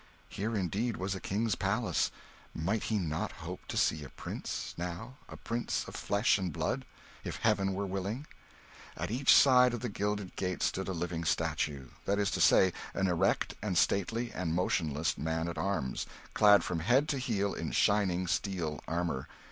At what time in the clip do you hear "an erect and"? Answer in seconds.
12.95-13.77